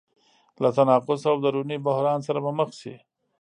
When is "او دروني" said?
1.31-1.77